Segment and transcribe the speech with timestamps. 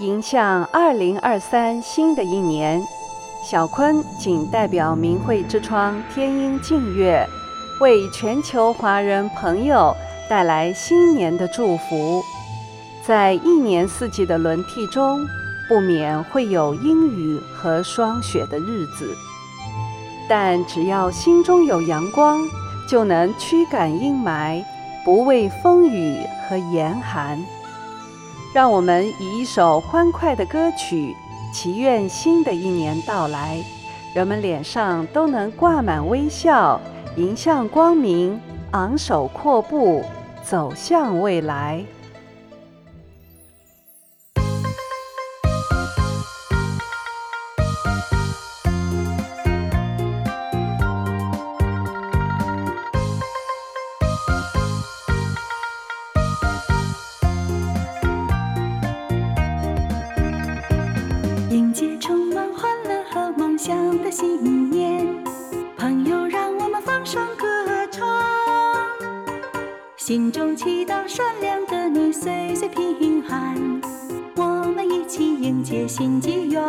[0.00, 2.82] 迎向二零二三新的一年，
[3.44, 7.22] 小坤谨代表明慧之窗天音净月，
[7.80, 9.94] 为全球华人朋友
[10.26, 12.22] 带来新年的祝福。
[13.06, 15.20] 在一年四季的轮替中，
[15.68, 19.14] 不免会有阴雨和霜雪的日子，
[20.26, 22.40] 但只要心中有阳光，
[22.88, 24.64] 就能驱赶阴霾，
[25.04, 26.16] 不畏风雨
[26.48, 27.38] 和严寒。
[28.52, 31.14] 让我们以一首欢快的歌曲，
[31.52, 33.62] 祈愿新的一年到来，
[34.12, 36.80] 人们脸上都能挂满微笑，
[37.16, 38.40] 迎向光明，
[38.72, 40.02] 昂首阔步，
[40.42, 41.84] 走向未来。
[70.10, 73.80] 心中祈祷，善良的你岁岁平安。
[74.34, 74.44] 我
[74.74, 76.60] 们一起迎接新纪元。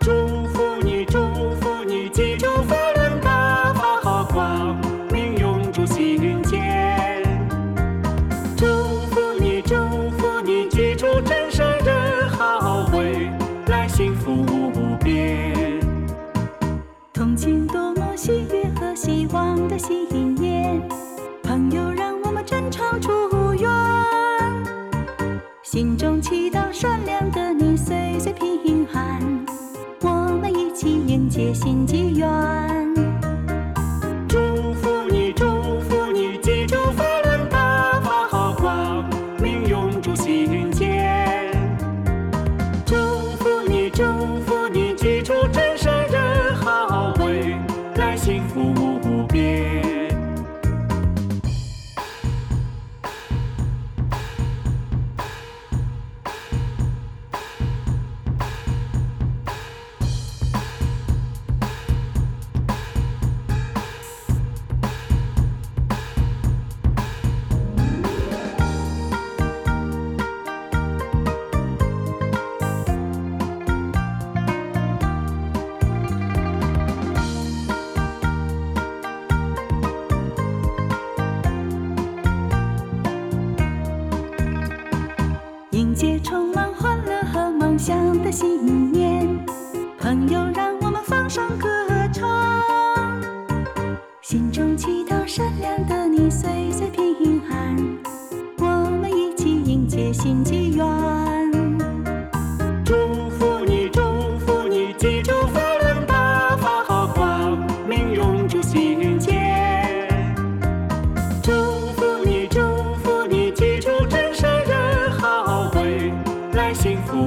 [0.00, 0.10] 祝
[0.48, 1.20] 福你，祝
[1.60, 4.76] 福你，吉住福轮大发好光
[5.12, 7.22] 明永驻心间。
[8.56, 8.66] 祝
[9.12, 9.76] 福你，祝
[10.18, 13.30] 福你，记住真善人好未
[13.68, 15.78] 来幸福无边。
[17.12, 19.94] 同情多么喜悦和希望的心。
[22.70, 23.10] 常祝
[23.54, 23.70] 愿，
[25.62, 29.46] 心中祈祷善良的你岁岁平安，
[30.02, 30.08] 我
[30.40, 32.85] 们一起迎接新纪元。
[85.96, 89.26] 接充满欢乐和梦想的新年，
[89.98, 91.66] 朋友，让我们放声歌
[92.12, 92.28] 唱，
[94.20, 97.74] 心中祈祷善良的你岁岁平安，
[98.58, 101.15] 我们一起迎接新纪元。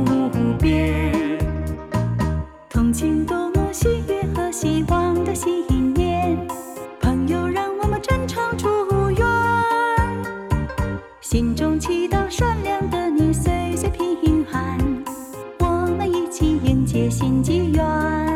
[0.05, 1.11] 不变。
[2.69, 6.37] 同情多么喜悦和希望的信念，
[6.99, 8.67] 朋友让我们真诚祝
[9.11, 9.25] 愿，
[11.21, 14.77] 心中祈祷善良的你岁岁平安，
[15.59, 15.65] 我
[15.97, 18.28] 们一起迎接新纪元。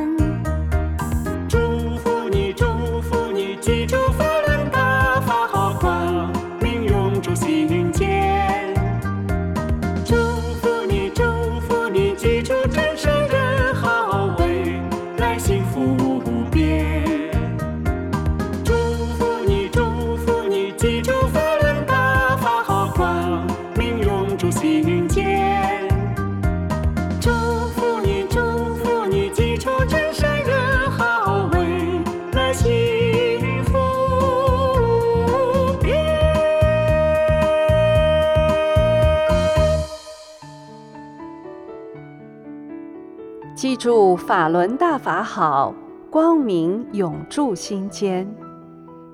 [43.63, 45.73] 记住法轮大法好，
[46.09, 48.29] 光明永驻心间。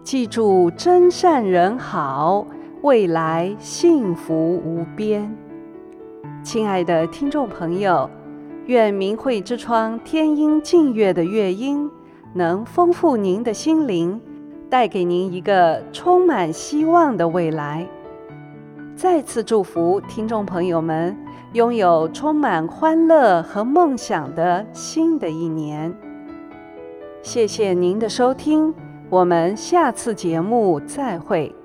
[0.02, 2.48] 记住真善人好，
[2.82, 5.32] 未来幸福无边。
[6.42, 8.10] 亲爱的听众朋友，
[8.66, 11.88] 愿明慧之窗天音净月的乐音
[12.34, 14.20] 能丰富您的心灵，
[14.68, 17.88] 带给您一个充满希望的未来。
[19.02, 21.16] 再次祝福听众朋友们
[21.54, 25.96] 拥有充满欢乐和梦想的新的一年。
[27.22, 28.74] 谢谢您的收听，
[29.10, 31.56] 我们下次节目再会。